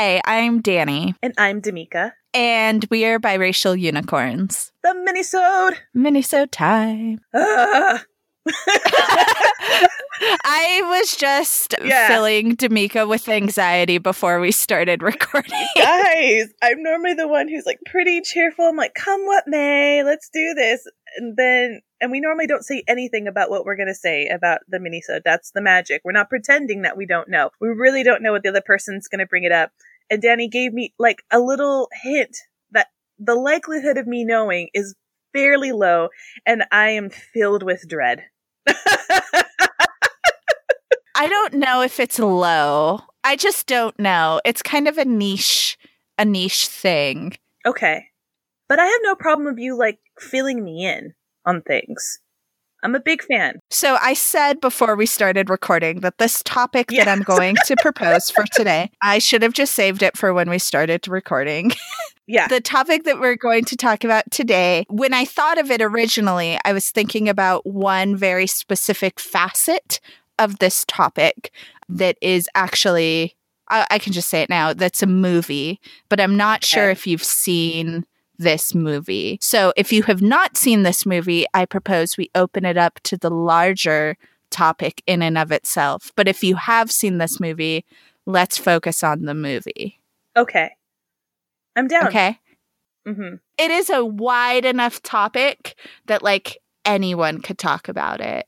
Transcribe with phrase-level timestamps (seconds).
[0.00, 2.12] Hi, I'm Danny, And I'm Damika.
[2.32, 4.70] and we are biracial unicorns.
[4.84, 5.74] The minisode.
[5.92, 7.18] Minisode time.
[10.44, 12.06] I was just Yeah.
[12.06, 15.66] filling D'Amica with anxiety before we started recording.
[15.76, 18.66] Guys, I'm normally the one who's like pretty cheerful.
[18.66, 20.86] I'm like, come what may, let's do this.
[21.16, 24.60] And then, and we normally don't say anything about what we're going to say about
[24.68, 25.22] the minisode.
[25.24, 26.02] That's the magic.
[26.04, 27.50] We're not pretending that we don't know.
[27.60, 29.72] We really don't know what the other person's going to bring it up.
[30.10, 32.36] And Danny gave me like a little hint
[32.70, 34.94] that the likelihood of me knowing is
[35.32, 36.08] fairly low
[36.46, 38.24] and I am filled with dread.
[41.14, 43.00] I don't know if it's low.
[43.24, 44.40] I just don't know.
[44.44, 45.76] It's kind of a niche,
[46.16, 47.36] a niche thing.
[47.66, 48.07] Okay.
[48.68, 51.14] But I have no problem with you like filling me in
[51.46, 52.20] on things.
[52.82, 53.58] I'm a big fan.
[53.70, 58.30] So I said before we started recording that this topic that I'm going to propose
[58.30, 61.72] for today, I should have just saved it for when we started recording.
[62.30, 62.46] Yeah.
[62.46, 66.58] the topic that we're going to talk about today, when I thought of it originally,
[66.62, 69.98] I was thinking about one very specific facet
[70.38, 71.50] of this topic
[71.88, 73.34] that is actually,
[73.70, 77.06] I, I can just say it now, that's a movie, but I'm not sure if
[77.06, 78.04] you've seen
[78.38, 79.38] this movie.
[79.40, 83.16] So if you have not seen this movie, I propose we open it up to
[83.16, 84.16] the larger
[84.50, 86.12] topic in and of itself.
[86.16, 87.84] But if you have seen this movie,
[88.26, 90.00] let's focus on the movie.
[90.36, 90.70] okay.
[91.76, 92.08] I'm down.
[92.08, 92.38] Okay.
[93.06, 95.76] hmm it is a wide enough topic
[96.06, 98.46] that like anyone could talk about it.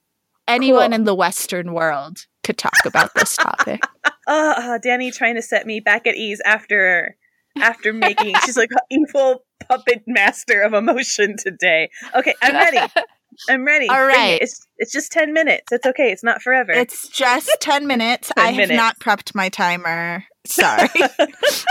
[0.48, 0.94] Anyone Cool.
[0.94, 3.80] in the Western world could talk about this topic.
[4.26, 7.16] Uh, Danny trying to set me back at ease after
[7.58, 11.90] after making she's like evil puppet master of emotion today.
[12.14, 12.78] Okay, I'm ready.
[13.48, 13.88] I'm ready.
[13.88, 14.34] All right.
[14.34, 14.42] It.
[14.42, 15.72] It's it's just 10 minutes.
[15.72, 16.10] It's okay.
[16.12, 16.72] It's not forever.
[16.72, 18.30] It's just 10 minutes.
[18.36, 18.76] 10 I have minutes.
[18.76, 20.24] not prepped my timer.
[20.46, 20.88] Sorry.
[20.94, 21.64] it's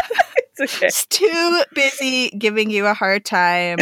[0.59, 0.87] okay.
[0.87, 3.77] It's too busy giving you a hard time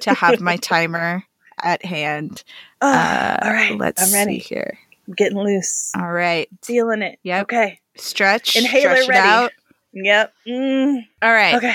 [0.00, 1.24] to have my timer
[1.62, 2.42] at hand.
[2.82, 3.78] Uh, all right.
[3.78, 4.38] Let's I'm ready.
[4.38, 4.78] see here.
[5.08, 5.92] I'm getting loose.
[5.96, 6.46] All right.
[6.62, 7.18] Feeling it.
[7.22, 7.44] Yep.
[7.44, 7.80] Okay.
[7.96, 8.54] Stretch.
[8.54, 9.54] Inhaler stretch it ready.
[9.96, 10.32] Yep.
[10.46, 11.06] Mm.
[11.22, 11.54] All right.
[11.54, 11.74] Okay.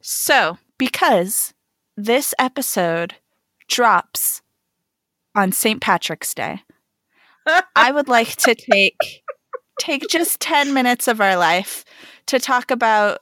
[0.00, 1.52] So, because
[1.96, 3.16] this episode
[3.68, 4.40] drops
[5.34, 5.80] on St.
[5.80, 6.60] Patrick's Day,
[7.76, 9.24] I would like to take
[9.80, 11.84] take just 10 minutes of our life
[12.26, 13.18] to talk about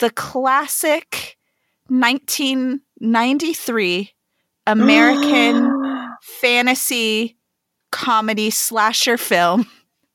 [0.00, 1.38] the classic
[1.88, 4.10] 1993
[4.66, 7.36] American fantasy
[7.92, 9.66] comedy slasher film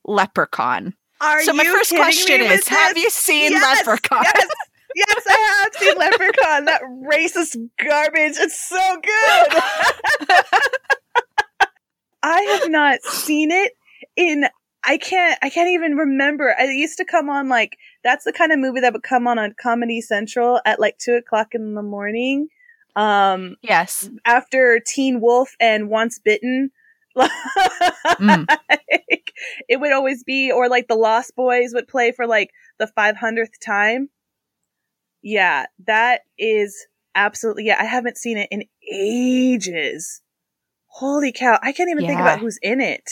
[0.05, 0.95] Leprechaun.
[1.21, 3.03] Are so my first question is have this?
[3.03, 4.23] you seen Yes, Leprechaun?
[4.23, 4.47] Yes,
[4.95, 6.65] yes, I have seen Leprechaun.
[6.65, 8.37] That racist garbage.
[8.37, 9.61] It's so good.
[12.23, 13.73] I have not seen it
[14.15, 14.45] in.
[14.85, 15.37] I can't.
[15.41, 16.55] I can't even remember.
[16.57, 19.37] I used to come on like that's the kind of movie that would come on
[19.37, 22.47] on Comedy Central at like two o'clock in the morning.
[22.95, 24.09] Um, Yes.
[24.25, 26.71] after Teen Wolf and Once Bitten.
[28.19, 28.45] Mm.
[29.67, 33.59] It would always be, or like the Lost Boys would play for like the 500th
[33.63, 34.09] time.
[35.21, 40.21] Yeah, that is absolutely, yeah, I haven't seen it in ages.
[40.87, 43.09] Holy cow, I can't even think about who's in it.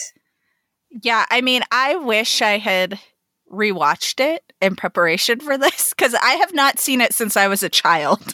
[1.04, 3.00] Yeah, I mean, I wish I had
[3.52, 7.64] rewatched it in preparation for this because I have not seen it since I was
[7.64, 8.34] a child.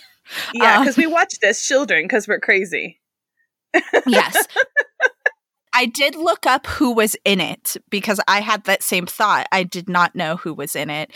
[0.53, 3.01] Yeah, Um, because we watched this children because we're crazy.
[4.07, 4.47] yes.
[5.73, 9.47] I did look up who was in it because I had that same thought.
[9.51, 11.11] I did not know who was in it.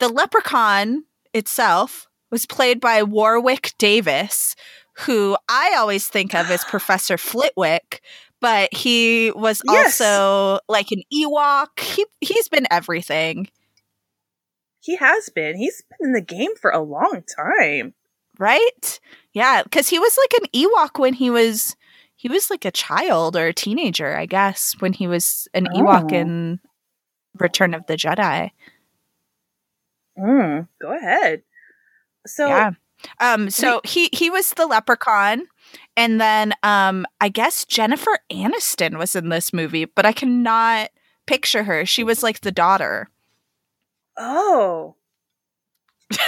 [0.00, 1.04] The leprechaun
[1.34, 4.54] itself was played by Warwick Davis,
[4.98, 8.00] who I always think of as Professor Flitwick,
[8.40, 10.00] but he was Yes.
[10.00, 11.78] also like an Ewok.
[11.80, 13.48] He he's been everything.
[14.80, 15.56] He has been.
[15.56, 17.94] He's been in the game for a long time.
[18.38, 19.00] right?
[19.32, 21.74] Yeah, because he was like an Ewok when he was
[22.18, 26.12] he was like a child or a teenager, I guess, when he was an Ewok
[26.12, 26.16] Oh.
[26.16, 26.60] in
[27.38, 28.50] Return of the Jedi.
[30.18, 31.42] Mm, go ahead.
[32.26, 32.70] So, yeah.
[33.20, 33.48] Um.
[33.50, 35.46] So he he was the leprechaun,
[35.96, 40.90] and then um I guess Jennifer Aniston was in this movie, but I cannot
[41.26, 41.86] picture her.
[41.86, 43.08] She was like the daughter.
[44.16, 44.96] oh.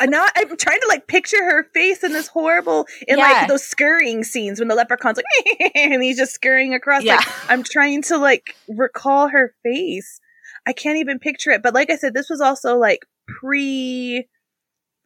[0.00, 3.24] I, now I'm trying to like picture her face in this horrible in Yeah.
[3.24, 7.04] like those scurrying scenes when the leprechaun's like and he's just scurrying across.
[7.04, 7.16] Yeah.
[7.16, 10.20] Like I'm trying to like recall her face.
[10.66, 11.62] I can't even picture it.
[11.62, 14.26] But like I said, this was also like pre.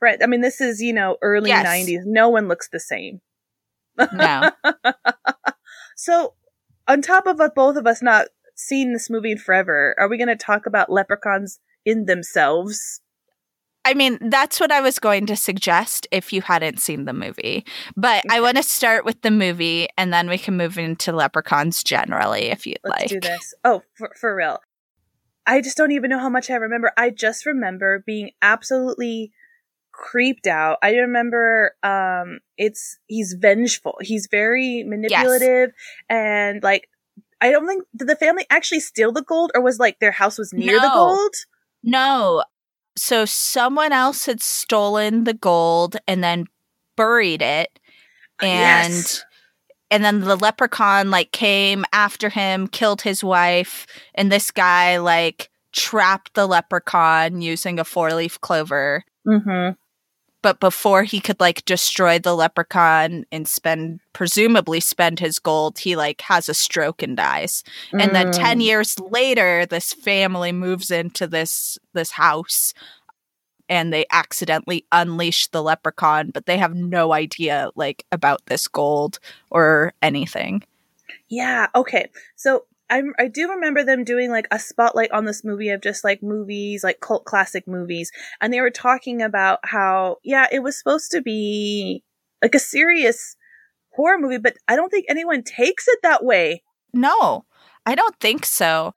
[0.05, 1.67] I mean, this is you know early Yes.
[1.67, 2.01] '90s.
[2.07, 3.21] No one looks the same.
[4.13, 4.51] No.
[5.95, 6.35] So,
[6.89, 8.27] on top of uh, both of us not
[8.57, 13.01] seeing this movie in forever, are we going to talk about Leprechaun's in themselves.
[13.85, 17.65] I mean, that's what I was going to suggest if you hadn't seen the movie.
[17.97, 21.83] But I want to start with the movie and then we can move into leprechauns
[21.83, 23.09] generally if you'd Let's like.
[23.09, 23.55] do this.
[23.65, 24.61] Oh, for, for real.
[25.47, 26.93] I just don't even know how much I remember.
[26.97, 29.33] I just remember being absolutely
[29.91, 30.79] creeped out.
[30.83, 33.99] I remember um it's he's vengeful.
[34.01, 35.73] He's very manipulative
[36.09, 36.89] and like
[37.41, 40.39] I don't think did the family actually steal the gold or was like their house
[40.39, 41.35] was near the gold?
[41.83, 42.45] No.
[42.97, 46.47] So someone else had stolen the gold and then
[46.97, 47.79] buried it.
[48.41, 49.25] And Yes.
[49.91, 55.51] and then the leprechaun like came after him, killed his wife, and this guy like
[55.73, 59.05] trapped the leprechaun using a four-leaf clover.
[59.27, 59.77] Mhm.
[60.43, 65.97] But before he could like destroy the leprechaun and spend presumably spend his gold, he
[65.97, 67.63] like has a stroke and dies.
[67.99, 68.65] And then 10 Mm.
[68.65, 72.75] years later this family moves into this this house
[73.69, 79.19] and they accidentally unleash the leprechaun, but they have no idea like about this gold
[79.51, 80.65] or anything.
[81.29, 81.69] Yeah.
[81.75, 82.11] Okay.
[82.37, 86.05] So I I do remember them doing like a spotlight on this movie of just
[86.05, 90.79] like movies, like cult classic movies, and they were talking about how yeah, it was
[90.79, 92.05] supposed to be
[92.43, 93.37] like a serious
[93.95, 96.63] horror movie, but I don't think anyone takes it that way.
[96.93, 97.47] No,
[97.87, 98.95] I don't think so.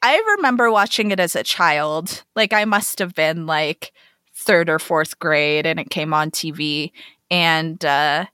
[0.00, 2.24] I remember watching it as a child.
[2.34, 3.92] Like I must have been like
[4.34, 6.92] third or fourth grade and it came on TV.
[7.30, 8.26] And uh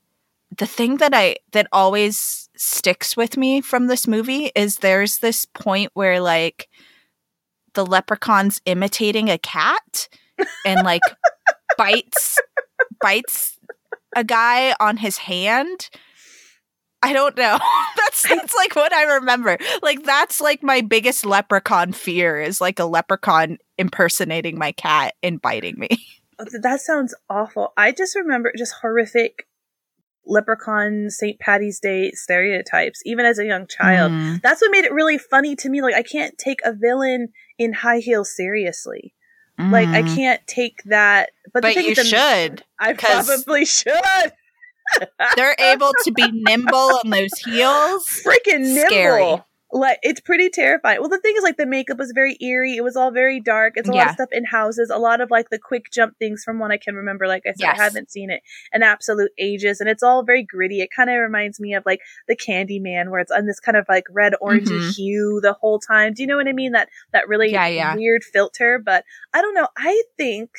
[0.56, 5.44] the thing that I that always sticks with me from this movie is there's this
[5.44, 6.69] point where like
[7.75, 10.09] the leprechaun's imitating a cat
[10.64, 11.03] and like
[11.76, 12.38] bites
[13.00, 13.59] bites
[14.14, 15.91] a guy on his hand.
[17.03, 17.59] I don't know.
[17.97, 19.58] that's that's like what I remember.
[19.82, 25.43] Like that's like my biggest leprechaun fear is like a leprechaun impersonating my cat and
[25.43, 25.88] biting me.
[26.62, 27.73] That sounds awful.
[27.76, 29.47] I just remember just horrific
[30.26, 31.38] leprechaun St.
[31.38, 34.12] Patty's Day stereotypes, even as a young child.
[34.12, 34.40] Mm.
[34.42, 35.82] That's what made it really funny to me.
[35.82, 37.28] Like I can't take a villain
[37.58, 39.14] in high heels seriously.
[39.58, 40.14] Like I Mm.
[40.16, 41.30] can't take that.
[41.52, 42.64] But, the But thing you should.
[42.80, 43.92] I probably should.
[45.36, 48.22] They're able to be nimble on those heels.
[48.26, 48.86] Freaking nimble.
[48.88, 49.42] Scary.
[49.74, 51.00] Like it's pretty terrifying.
[51.00, 52.76] Well, the thing is, like the makeup was very eerie.
[52.76, 53.72] It was all very dark.
[53.76, 54.90] It's a lot of stuff in houses.
[54.90, 57.26] A lot of like the quick jump things from what I can remember.
[57.26, 57.80] Like I said, Yes.
[57.80, 58.42] I haven't seen it
[58.74, 60.82] in absolute ages, and it's all very gritty.
[60.82, 63.86] It kind of reminds me of like the Candyman, where it's on this kind of
[63.88, 64.94] like red orangey Mhm.
[64.94, 66.12] hue the whole time.
[66.12, 66.72] Do you know what I mean?
[66.72, 67.94] That that really Yeah, yeah.
[67.94, 68.78] weird filter.
[68.78, 69.69] But I don't know.
[69.78, 70.50] I think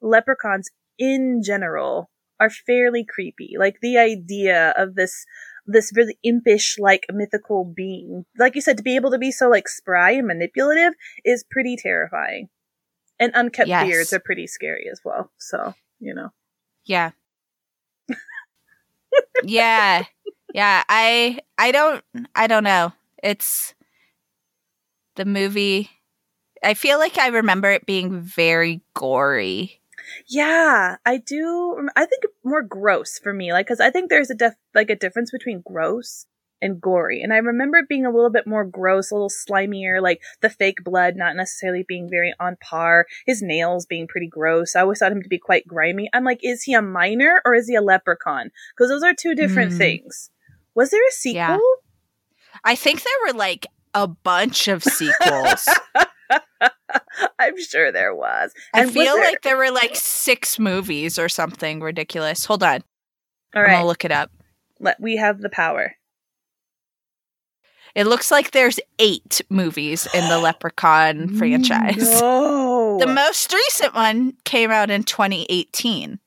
[0.00, 0.68] leprechauns
[0.98, 2.10] in general
[2.40, 3.54] are fairly creepy.
[3.56, 5.24] Like the idea of this
[5.66, 8.24] this really impish like mythical being.
[8.38, 10.94] Like you said, to be able to be so like spry and manipulative
[11.24, 12.48] is pretty terrifying.
[13.20, 13.86] And unkept Yes.
[13.88, 15.30] beards are pretty scary as well.
[15.38, 16.30] So, you know.
[16.84, 17.12] Yeah.
[19.42, 20.04] yeah.
[20.54, 22.04] Yeah, I I don't
[22.34, 22.92] I don't know.
[23.22, 23.74] It's
[25.16, 25.90] the movie
[26.64, 29.81] I feel like I remember it being very gory.
[30.26, 31.88] Yeah, I do.
[31.96, 34.96] I think more gross for me, like because I think there's a def- like a
[34.96, 36.26] difference between gross
[36.60, 40.00] and gory, and I remember it being a little bit more gross, a little slimier,
[40.00, 43.06] like the fake blood not necessarily being very on par.
[43.26, 44.76] His nails being pretty gross.
[44.76, 46.08] I always thought him to be quite grimy.
[46.12, 48.50] I'm like, is he a miner or is he a leprechaun?
[48.76, 49.78] Because those are two different Hmm.
[49.78, 50.30] things.
[50.74, 51.40] Was there a sequel?
[51.40, 51.58] Yeah.
[52.64, 55.68] I think there were like a bunch of sequels.
[57.38, 58.52] I'm sure there was.
[58.74, 62.44] I And was feel there- like there were like six movies or something ridiculous.
[62.46, 62.82] Hold on.
[63.54, 64.30] All I'm look it up.
[64.80, 65.94] let we have the power.
[67.94, 72.20] It looks like there's eight movies in the Leprechaun franchise.
[72.20, 72.96] No.
[72.98, 76.18] The most recent one came out in 2018.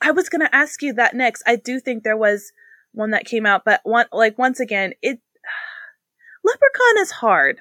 [0.00, 1.42] I was gonna ask you that next.
[1.46, 2.52] I do think there was
[2.92, 5.20] one that came out, but one like once again, it
[6.44, 7.60] Leprechaun is hard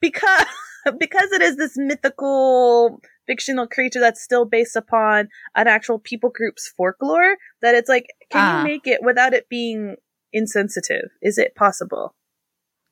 [0.00, 0.46] because
[0.98, 6.72] because it is this mythical fictional creature that's still based upon an actual people group's
[6.76, 7.36] folklore.
[7.60, 8.58] That it's like, can Ah.
[8.58, 9.96] you make it without it being
[10.32, 11.10] insensitive?
[11.20, 12.14] Is it possible?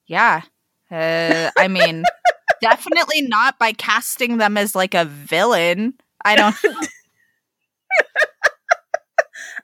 [0.06, 0.42] Yeah.
[0.90, 2.04] Uh, I mean,
[2.60, 5.94] definitely not by casting them as like a villain.
[6.24, 6.56] I don't.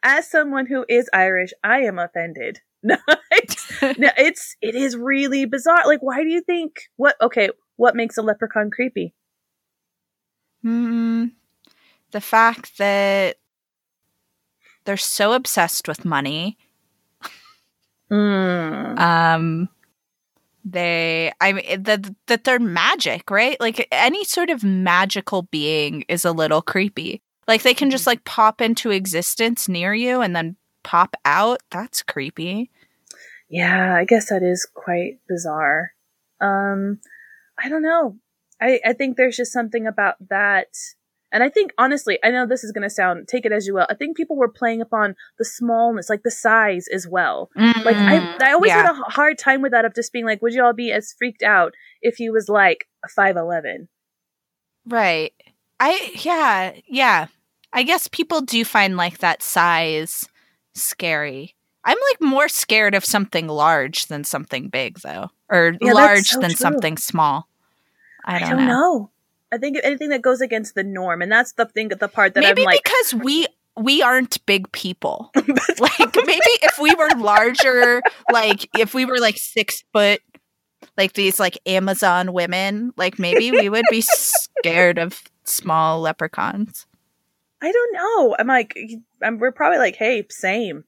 [0.03, 2.61] As someone who is Irish, I am offended.
[2.83, 2.97] No,
[3.81, 5.83] it's it is really bizarre.
[5.87, 7.17] Like, why do you think what?
[7.21, 9.15] Okay, what makes a leprechaun creepy?
[10.63, 11.27] Hmm.
[12.13, 13.37] the fact that
[14.85, 16.57] they're so obsessed with money.
[18.11, 18.99] Mm.
[18.99, 19.69] Um,
[20.65, 26.25] they i mean that that they're magic right like any sort of magical being is
[26.25, 28.11] a little creepy like they can just Mm-hmm.
[28.11, 32.71] like pop into existence near you and then pop out that's creepy
[33.49, 35.93] Yeah, I guess that is quite bizarre.
[36.41, 36.99] Um,
[37.59, 38.17] I don't know.
[38.61, 40.69] I, I think there's just something about that.
[41.33, 43.75] And I think, honestly, I know this is going to sound, take it as you
[43.75, 43.87] will.
[43.91, 47.51] I think people were playing upon the smallness, like the size as well.
[47.57, 48.43] Like, I, mm-hmm.
[48.43, 48.83] I always yeah.
[48.83, 51.15] had a hard time with that of just being like, would you all be as
[51.19, 53.89] freaked out if he was like a 5'11?
[54.87, 55.33] right
[55.81, 57.27] i yeah yeah
[57.73, 60.29] i guess people do find like that size
[60.75, 61.56] scary
[61.87, 66.41] i'm like more scared of something large than something big though or Yeah, large so
[66.41, 66.57] than true.
[66.57, 67.49] something small
[68.27, 68.67] i don't, know.
[68.67, 69.11] know.
[69.53, 72.41] I think anything that goes against the norm, and that's the thing, the part that
[72.41, 78.03] maybe I'm like, because we we aren't big people like maybe if we were larger
[78.33, 80.21] like if we were like six foot
[80.97, 86.87] like these like amazon women like maybe we would be scared of small leprechauns
[87.63, 88.37] I don't know.
[88.39, 88.77] I'm like,
[89.23, 90.85] I'm, we're probably like, hey, same.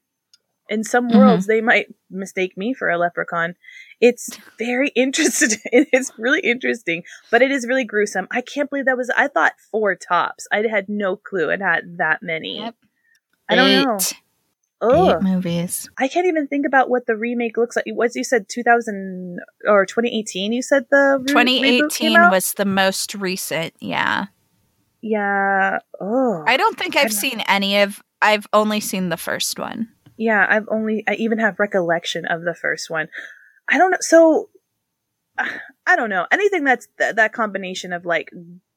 [0.69, 1.17] In some Mhm.
[1.17, 3.55] worlds, they might mistake me for a leprechaun.
[3.99, 5.57] It's very interesting.
[5.91, 8.27] It's really interesting, but it is really gruesome.
[8.31, 9.09] I can't believe that was.
[9.17, 10.47] I thought four tops.
[10.51, 12.59] I had no clue it had that many.
[12.59, 12.75] Yep.
[13.49, 13.95] I don't know.
[13.95, 14.13] Eight.
[14.81, 15.15] Ugh.
[15.17, 17.83] Eight movies I can't even think about what the remake looks like.
[17.91, 20.53] What you said, 2000 or 2018?
[20.53, 24.27] You said the re- 2018 was the most recent yeah
[25.01, 25.79] Yeah.
[25.99, 26.43] Oh.
[26.47, 30.67] i don't think i've seen any of i've only seen the first one Yeah, I've
[30.69, 33.07] only I even have recollection of the first one.
[33.69, 33.97] I don't know.
[34.01, 34.49] So
[35.37, 38.29] I don't know anything that's th- that combination of like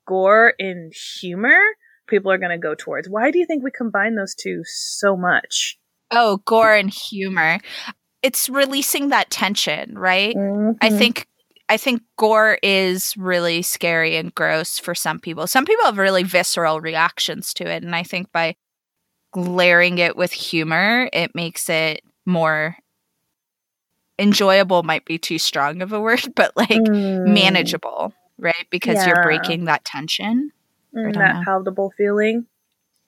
[0.06, 1.58] gore and humor.
[2.06, 3.08] People are going to go towards.
[3.08, 5.78] Why do you think we combine those two so much?
[6.14, 7.58] oh gore and humor
[8.22, 10.98] it's releasing that tension right I Mhm.
[10.98, 11.26] think
[11.70, 15.46] I think gore is really scary and gross for some people.
[15.46, 18.56] Some people have really visceral reactions to it, and I think by
[19.34, 22.76] layering it with humor, it makes it more
[24.18, 24.82] enjoyable.
[24.82, 27.26] Might be too strong of a word, but like Mm.
[27.26, 28.66] manageable, right?
[28.70, 30.52] Because you're breaking that tension.
[30.94, 31.42] Mm, that know.
[31.44, 32.46] palatable feeling.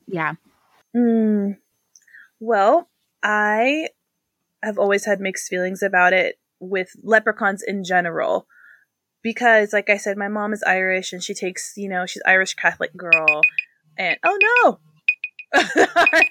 [0.07, 0.35] Yeah.
[0.97, 1.59] Mm.
[2.40, 2.88] Well,
[3.23, 3.88] I
[4.62, 8.47] have always had mixed feelings about it with leprechauns in general.
[9.23, 12.54] Because, like I said, my mom is Irish and she takes, you know, she's Irish
[12.54, 13.40] Catholic girl.
[13.97, 14.78] And, oh no!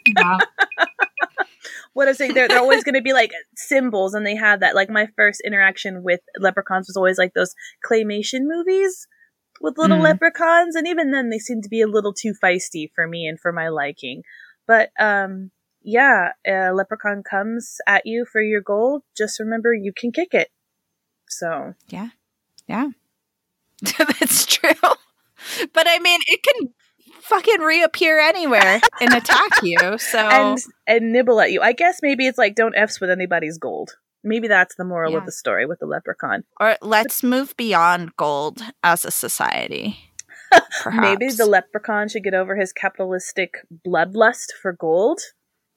[1.94, 4.76] what I'm saying, they're, they're always going to be like symbols, and they have that.
[4.76, 7.54] Like, my first interaction with leprechauns was always like those
[7.90, 9.08] claymation movies
[9.62, 10.04] with little Mm.
[10.04, 13.40] leprechauns, and even then, they seem to be a little too feisty for me and
[13.40, 14.24] for my liking.
[14.68, 15.52] But, um,
[15.84, 19.04] yeah, a leprechaun comes at you for your gold.
[19.18, 20.50] Just remember, you can kick it.
[21.28, 22.10] So, yeah,
[22.68, 22.90] Yeah.
[23.98, 24.70] That's true.
[25.74, 26.70] But I mean, it can
[27.24, 29.98] fucking reappear anywhere and attack you.
[29.98, 31.62] So and and nibble at you.
[31.62, 33.92] I guess maybe it's like don't f's with anybody's gold.
[34.24, 35.18] Maybe that's the moral Yeah.
[35.20, 36.44] of the story with the leprechaun.
[36.60, 39.98] or let's move beyond gold as a society.
[40.94, 45.20] Maybe the leprechaun should get over his capitalistic bloodlust for gold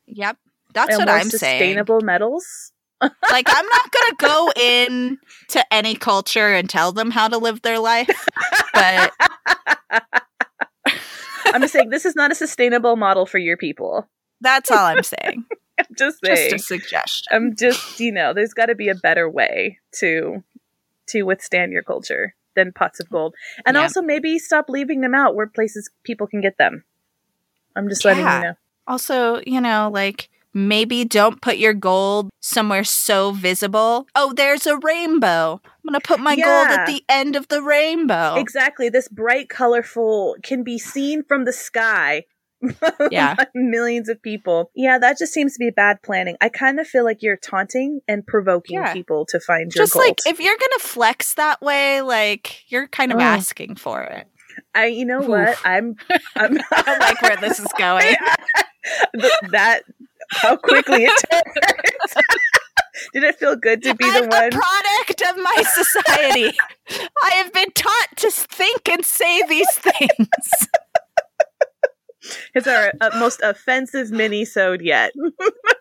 [0.07, 0.37] Yep.
[0.75, 1.59] That's and what I'm saying.
[1.61, 2.73] sustainable metals.
[3.31, 7.61] Like I'm not gonna go in to any culture and tell them how to live
[7.61, 8.27] their life,
[8.73, 9.13] but
[11.57, 14.09] I'm just saying this is not a sustainable model for your people.
[14.41, 15.45] that's all I'm saying.
[15.79, 17.27] I'm just Just a suggestion.
[17.31, 20.43] I'm just you know, there's got to be a better way to
[21.09, 23.35] to withstand your culture than pots of gold,
[23.67, 23.83] and Yeah.
[23.83, 26.85] also maybe stop leaving them out where places people can get them.
[27.77, 28.39] I'm just letting Yeah.
[28.39, 28.55] you know.
[28.87, 34.07] Also, you know, like maybe don't put your gold somewhere so visible.
[34.15, 35.61] Oh, there's a rainbow.
[35.87, 38.35] I'm gonna put my gold at the end of the rainbow.
[38.37, 38.89] Exactly.
[38.89, 42.25] This bright, colorful can be seen from the sky.
[43.13, 43.37] Yeah.
[43.55, 44.71] millions of people.
[44.75, 46.37] Yeah, that just seems to be bad planning.
[46.41, 48.93] I kind of feel like you're taunting and provoking Yeah.
[48.95, 50.07] people to find your Just gold.
[50.07, 53.23] like if you're gonna flex that way, like you're kind of Oh.
[53.23, 54.27] asking for it.
[54.75, 55.29] I, you know Oof.
[55.29, 55.59] what?
[55.65, 55.97] I'm,
[56.35, 58.17] I'm I like where this is going.
[59.21, 59.83] Th- that
[60.31, 62.23] how quickly it turned.
[63.13, 64.51] Did it feel good to be I'm the one?
[65.07, 66.57] Product of my society.
[67.25, 70.29] I have been taught to think and say these things.
[72.55, 75.13] It's our uh, most offensive mini-sode yet.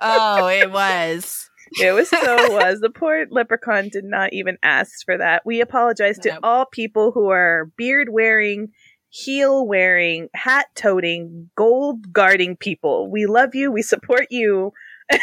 [0.02, 1.50] oh, it was.
[1.82, 2.20] It was so
[2.54, 2.82] was.
[2.82, 5.42] The poor leprechaun did not even ask for that.
[5.46, 8.70] We apologize to all people who are beard wearing,
[9.10, 13.10] heel wearing, hat toting, gold guarding people.
[13.10, 13.72] We love you.
[13.72, 14.72] We support you.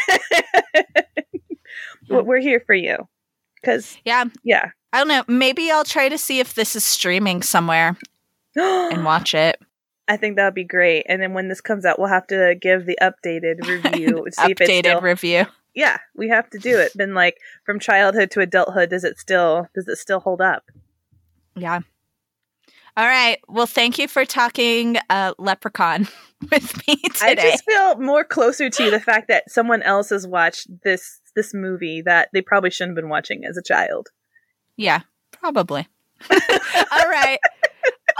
[2.09, 3.07] But We're here for you.
[3.63, 4.25] Because Yeah.
[4.43, 5.23] yeah, I don't know.
[5.27, 7.97] Maybe I'll try to see if this is streaming somewhere
[8.55, 9.59] and watch it.
[10.07, 11.05] I think that would be great.
[11.07, 14.25] And then when this comes out, we'll have to give the updated review.
[14.31, 15.01] see if it's Updated still.
[15.01, 15.45] review.
[15.73, 16.95] yeah, we have to do it.
[16.97, 18.89] Been like from childhood to adulthood.
[18.89, 19.69] Does it still?
[19.73, 20.65] Does it still hold up?
[21.55, 21.79] Yeah.
[22.97, 23.39] All right.
[23.47, 26.07] Well, thank you for talking uh, Leprechaun
[26.51, 27.51] with me I today.
[27.51, 32.01] just feel more closer to the fact that someone else has watched this this movie
[32.01, 34.09] that they probably shouldn't have been watching as a child.
[34.77, 35.87] Yeah, probably.
[36.31, 36.39] All
[37.09, 37.39] right.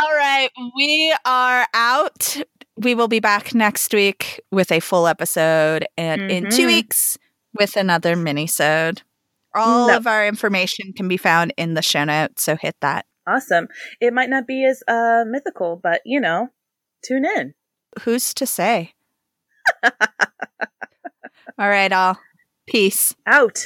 [0.01, 0.49] All right.
[0.75, 2.37] We are out.
[2.75, 6.67] We will be back next week with a full episode and in two Mhm.
[6.67, 7.17] weeks
[7.57, 9.03] with another mini-sode.
[9.55, 9.97] All No.
[9.97, 13.05] of our information can be found in the show notes, so hit that.
[13.27, 13.67] Awesome.
[14.01, 16.49] It might not be as uh mythical, but you know,
[17.05, 17.53] tune in.
[18.01, 18.93] Who's to say?
[19.83, 22.17] all right, all.
[22.67, 23.13] Peace.
[23.27, 23.59] Out.